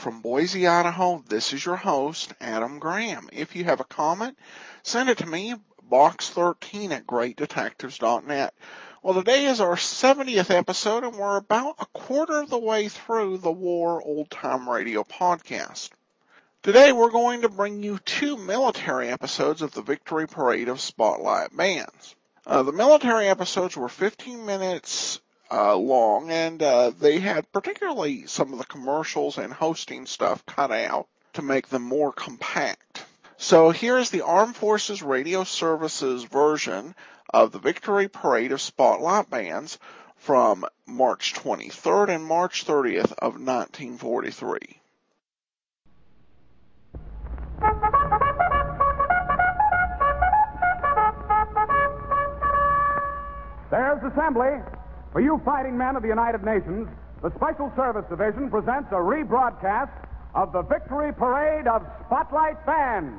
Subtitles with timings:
[0.00, 1.22] from Boise, Idaho.
[1.28, 3.28] This is your host, Adam Graham.
[3.34, 4.38] If you have a comment,
[4.82, 5.54] send it to me,
[5.92, 8.54] box13 at greatdetectives.net.
[9.02, 13.38] Well, today is our 70th episode and we're about a quarter of the way through
[13.38, 15.90] the War Old Time Radio podcast.
[16.62, 21.54] Today we're going to bring you two military episodes of the Victory Parade of Spotlight
[21.54, 22.16] Bands.
[22.46, 28.52] Uh, the military episodes were 15 minutes uh, long, and uh, they had particularly some
[28.52, 33.04] of the commercials and hosting stuff cut out to make them more compact.
[33.36, 36.94] So here is the Armed Forces Radio Services version
[37.32, 39.78] of the Victory Parade of Spotlight Bands
[40.16, 44.80] from March 23rd and March 30th of 1943.
[53.70, 54.79] There's assembly.
[55.12, 56.88] For you fighting men of the United Nations,
[57.22, 59.90] the Special Service Division presents a rebroadcast
[60.34, 63.18] of the Victory Parade of Spotlight Band.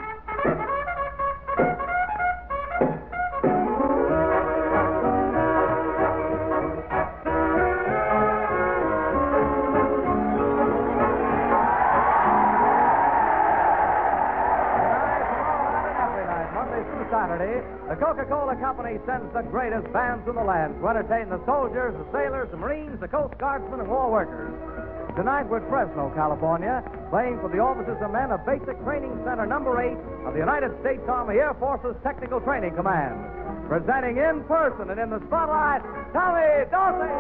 [18.92, 22.58] Company sends the greatest bands in the land to entertain the soldiers, the sailors, the
[22.58, 24.52] Marines, the Coast Guardsmen, and war workers.
[25.16, 29.46] Tonight we're at Fresno, California, playing for the officers and men of Basic Training Center
[29.46, 29.96] Number 8
[30.28, 33.16] of the United States Army Air Forces Technical Training Command.
[33.70, 37.16] Presenting in person and in the spotlight, Tommy Dorsey.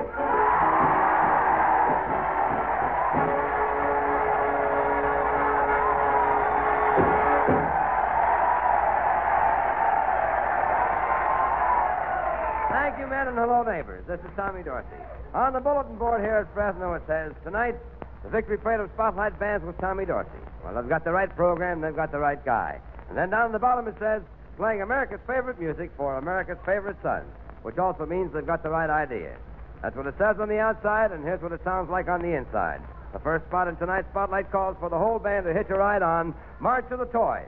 [12.91, 14.03] Thank you, men, and hello, neighbors.
[14.03, 14.99] This is Tommy Dorsey.
[15.33, 17.79] On the bulletin board here at Fresno, it says, Tonight,
[18.21, 20.43] the Victory Parade of Spotlight Bands with Tommy Dorsey.
[20.61, 22.81] Well, they've got the right program, they've got the right guy.
[23.07, 24.23] And then down at the bottom it says,
[24.57, 27.31] Playing America's favorite music for America's favorite sons,
[27.61, 29.37] which also means they've got the right idea.
[29.81, 32.35] That's what it says on the outside, and here's what it sounds like on the
[32.35, 32.81] inside.
[33.13, 36.03] The first spot in tonight's Spotlight calls for the whole band to hitch a ride
[36.03, 37.47] on March of the Toys.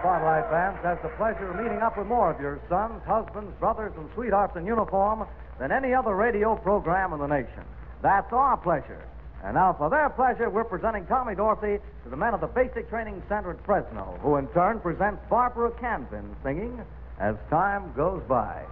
[0.00, 3.92] Spotlight Bands has the pleasure of meeting up with more of your sons, husbands, brothers,
[3.98, 5.26] and sweethearts in uniform
[5.58, 7.64] than any other radio program in the nation.
[8.00, 9.04] That's our pleasure.
[9.44, 12.88] And now, for their pleasure, we're presenting Tommy Dorsey to the men of the Basic
[12.88, 16.80] Training Center at Fresno, who in turn presents Barbara Canvin singing
[17.18, 18.64] As Time Goes By.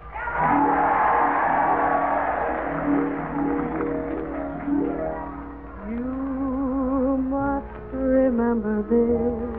[5.89, 9.58] You must remember this.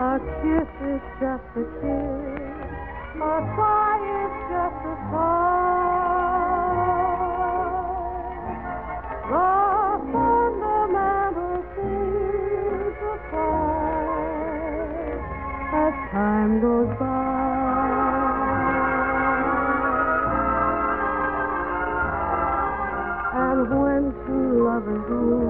[0.00, 2.40] A kiss is just a kiss.
[3.20, 6.00] A sigh is just a sigh.
[9.28, 9.52] The
[10.10, 14.08] fundamental things apply
[15.84, 17.06] as time goes by.
[23.36, 25.49] And when two lovers meet,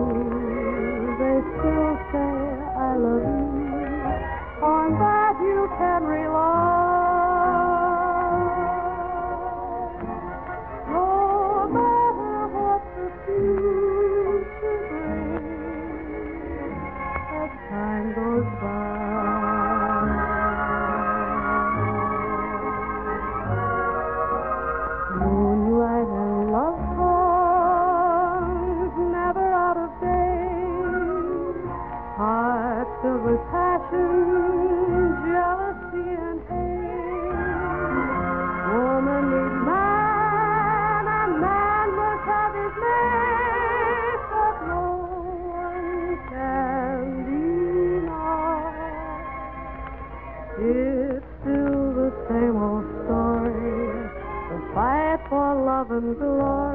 [55.30, 56.69] for love and glory,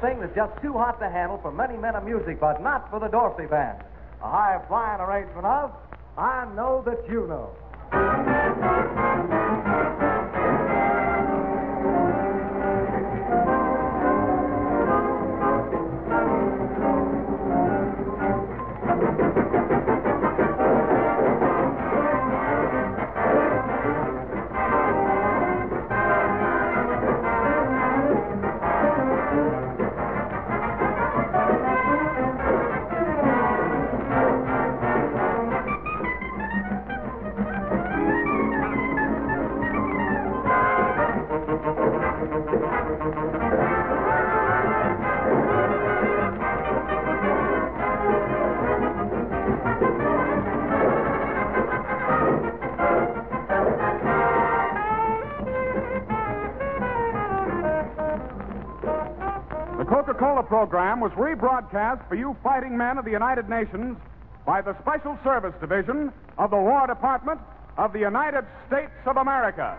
[0.00, 3.00] thing that's just too hot to handle for many men of music, but not for
[3.00, 3.78] the Dorsey Band.
[4.22, 5.72] A high flying arrangement of
[6.16, 7.50] I Know That You Know.
[60.68, 63.96] Program was rebroadcast for you fighting men of the United Nations
[64.44, 67.40] by the Special Service Division of the War Department
[67.78, 69.78] of the United States of America.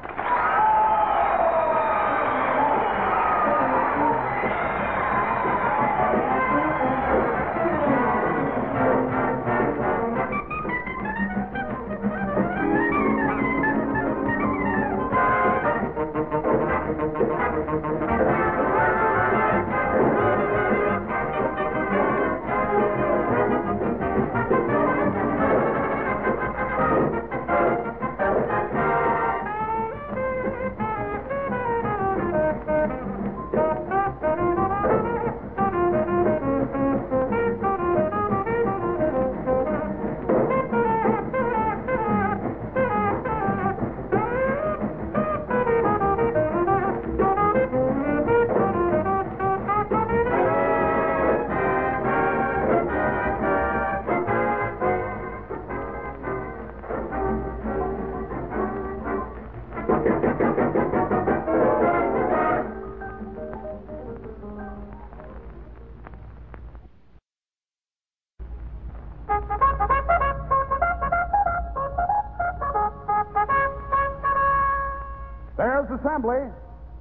[76.00, 76.48] Assembly.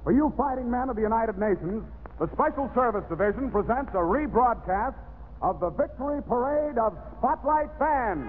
[0.03, 1.83] For you fighting men of the United Nations,
[2.19, 4.95] the Special Service Division presents a rebroadcast
[5.41, 8.27] of the Victory Parade of Spotlight Band.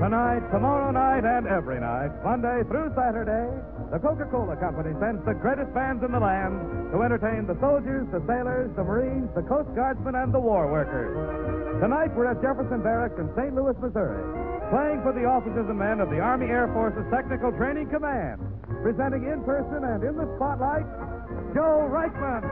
[0.00, 3.46] Tonight, tomorrow night, and every night, Monday through Saturday,
[3.90, 8.22] the Coca-Cola Company sends the greatest bands in the land to entertain the soldiers, the
[8.22, 11.10] sailors, the Marines, the Coast Guardsmen, and the war workers.
[11.82, 13.50] Tonight, we're at Jefferson Barracks in St.
[13.50, 14.22] Louis, Missouri,
[14.70, 18.38] playing for the officers and men of the Army Air Force's Technical Training Command,
[18.86, 20.86] presenting in person and in the spotlight,
[21.50, 22.46] Joe Reichman.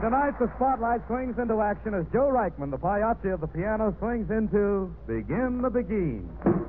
[0.00, 3.94] And tonight, the spotlight swings into action as Joe Reichman, the Pagliacci of the piano,
[3.98, 6.59] swings into Begin the Beguine.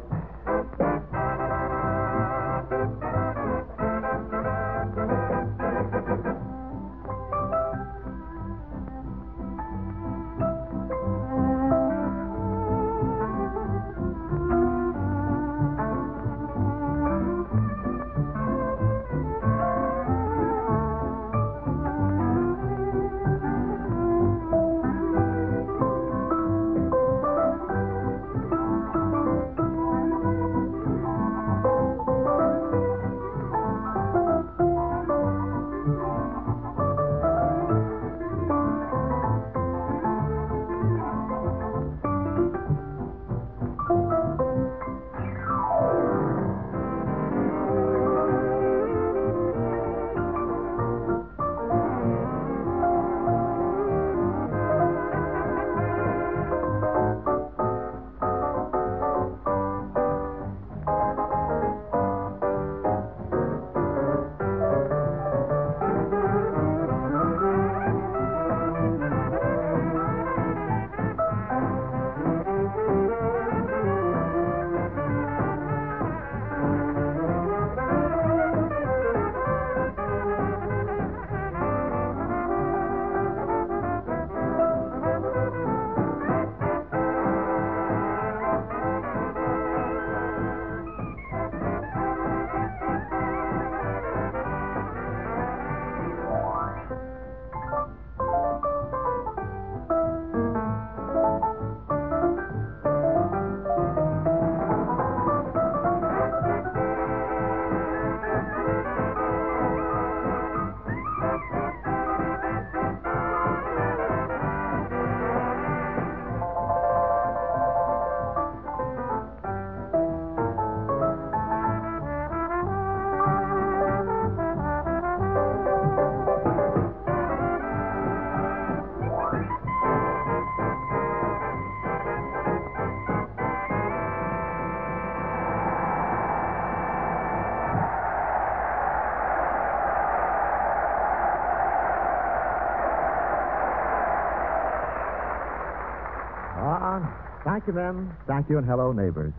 [147.76, 148.12] You.
[148.28, 149.32] Thank you, and hello, neighbors.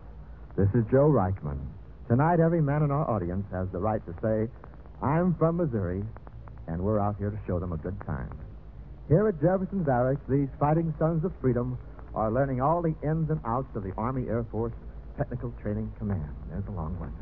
[0.57, 1.59] This is Joe Reichman.
[2.07, 4.51] Tonight, every man in our audience has the right to say,
[5.03, 6.03] I'm from Missouri,
[6.67, 8.31] and we're out here to show them a good time.
[9.07, 11.77] Here at Jefferson Barracks, these fighting sons of freedom
[12.15, 14.73] are learning all the ins and outs of the Army Air Force
[15.15, 16.33] Technical Training Command.
[16.49, 17.13] There's a long one.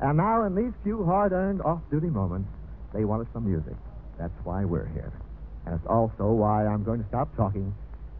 [0.00, 2.48] And now, in these few hard earned off duty moments,
[2.92, 3.74] they want us some music.
[4.20, 5.12] That's why we're here.
[5.66, 7.74] And it's also why I'm going to stop talking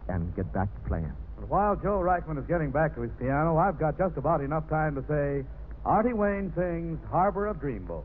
[0.08, 1.12] and get back to playing.
[1.48, 4.94] While Joe Reichman is getting back to his piano, I've got just about enough time
[4.94, 5.44] to say
[5.84, 8.04] Artie Wayne sings Harbor of Dreamboat.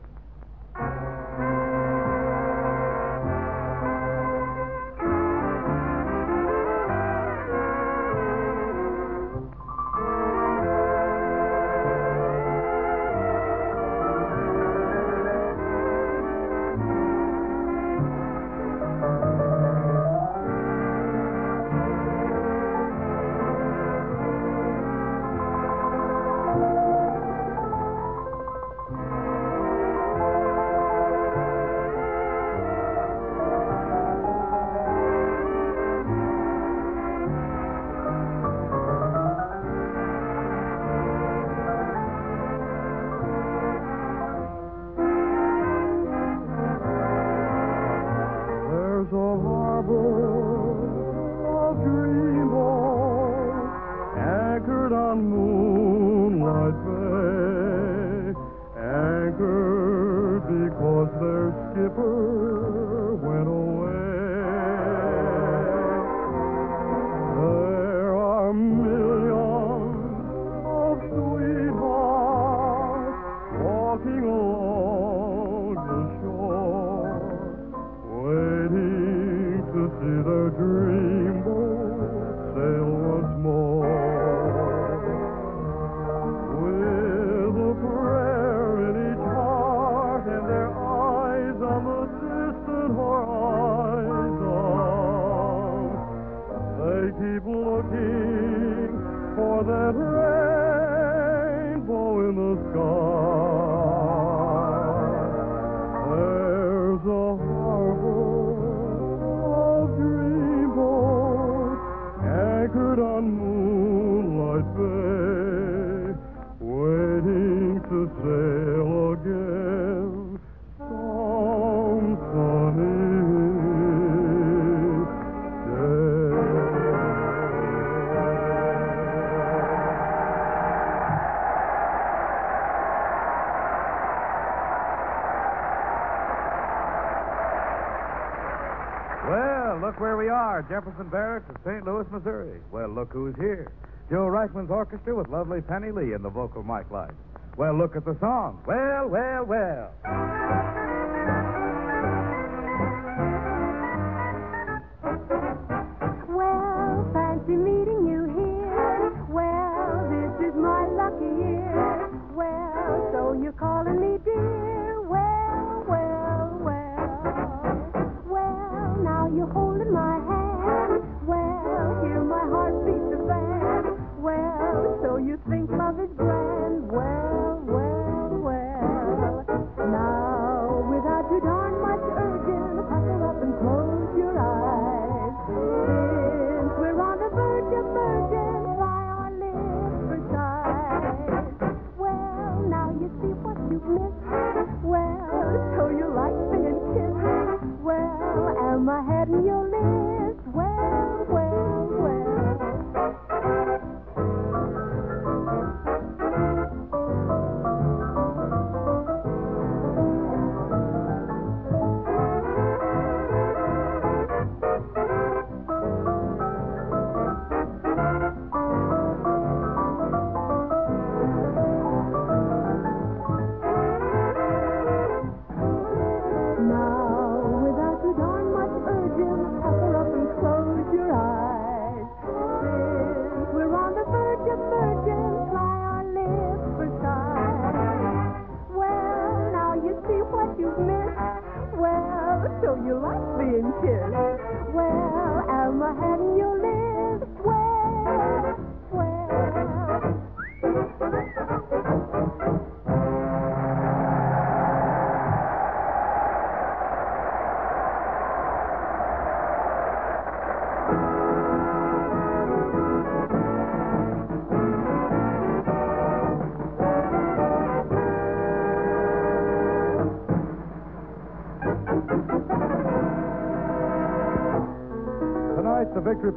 [140.64, 141.86] Jefferson Barracks of St.
[141.86, 142.60] Louis, Missouri.
[142.72, 143.72] Well, look who's here.
[144.10, 147.14] Joe Reichman's orchestra with lovely Penny Lee in the vocal Mike Light.
[147.58, 148.62] Well, look at the song.
[148.66, 149.46] Well, well.
[149.46, 149.92] Well,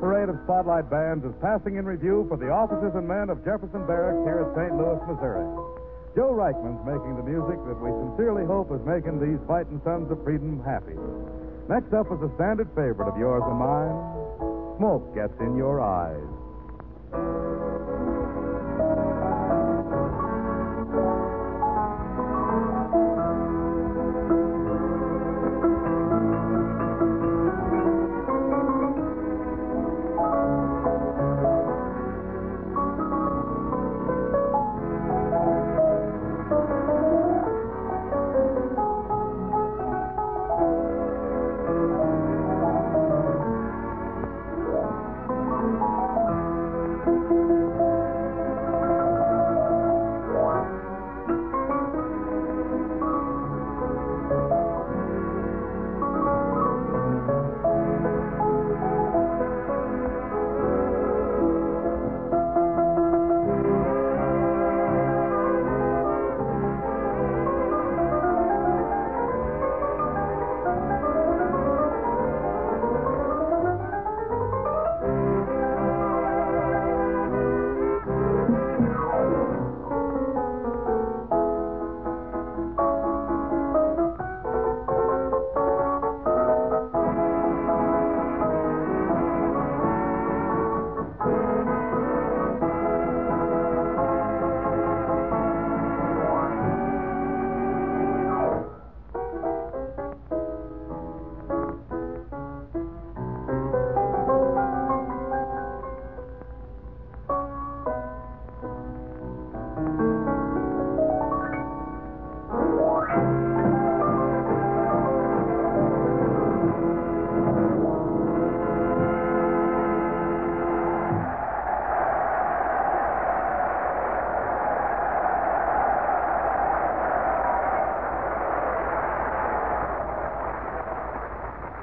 [0.02, 3.86] Parade of Spotlight Bands is passing in review for the officers and men of Jefferson
[3.86, 4.74] Barracks here at St.
[4.74, 5.46] Louis, Missouri.
[6.18, 10.18] Joe Reichman's making the music that we sincerely hope is making these fighting sons of
[10.26, 10.98] freedom happy.
[11.70, 13.94] Next up is a standard favorite of yours and mine
[14.82, 17.71] Smoke Gets in Your Eyes.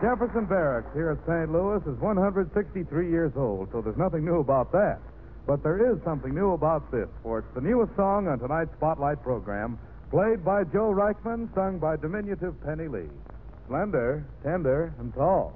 [0.02, 1.52] Jefferson Barracks here at St.
[1.52, 5.00] Louis is 163 years old, so there's nothing new about that.
[5.46, 9.22] But there is something new about this, for it's the newest song on tonight's Spotlight
[9.22, 9.78] program,
[10.10, 13.10] played by Joe Reichman, sung by diminutive Penny Lee.
[13.68, 15.54] Slender, tender, and tall.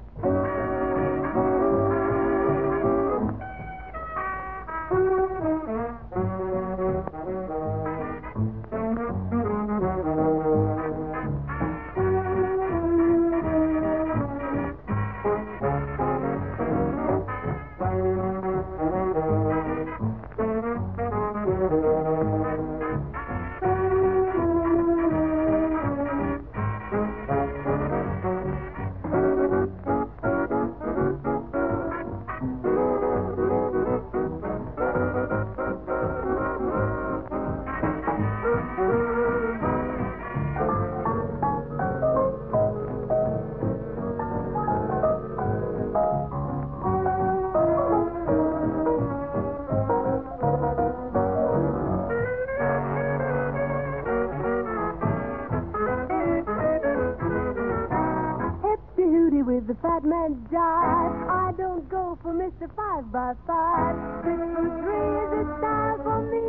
[62.43, 62.67] Mr.
[62.75, 63.95] Five by Five.
[64.27, 66.43] Six foot three is a style for me.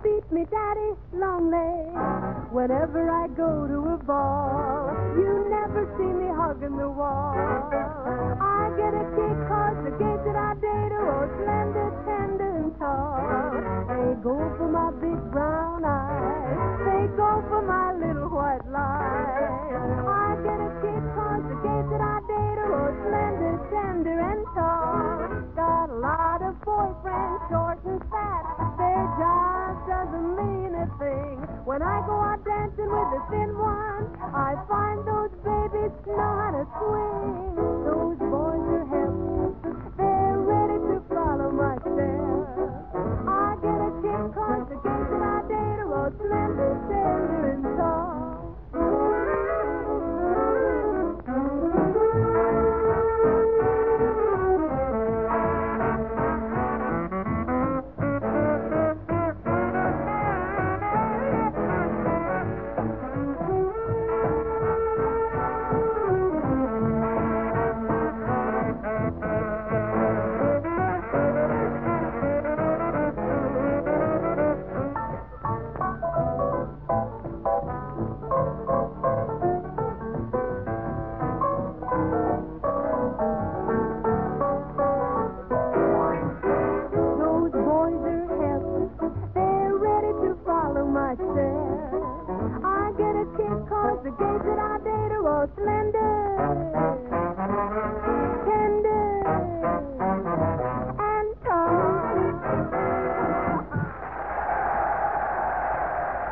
[0.00, 2.48] Beat me, daddy, long legs.
[2.50, 4.88] Whenever I go to a ball,
[5.20, 7.36] you never see me hugging the wall.
[7.36, 12.03] I get a kick cause the kids that I date are all slender,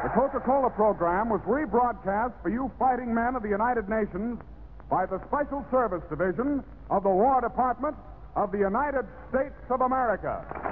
[0.02, 4.38] The Coca-Cola program was rebroadcast for you fighting men of the United Nations
[4.90, 7.96] by the Special Service Division of the War Department
[8.37, 10.71] of the United States of America.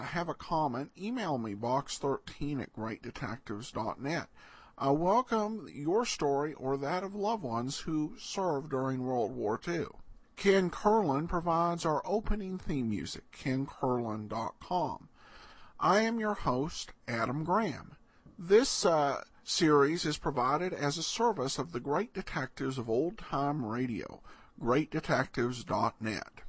[0.00, 4.28] Uh, have a comment, email me box13 at greatdetectives.net.
[4.78, 9.86] I welcome your story or that of loved ones who served during World War II.
[10.36, 15.08] Ken Curlin provides our opening theme music, kencurlin.com.
[15.78, 17.96] I am your host, Adam Graham.
[18.38, 23.66] This uh, series is provided as a service of the great detectives of old time
[23.66, 24.22] radio,
[24.58, 26.40] greatdetectives.net.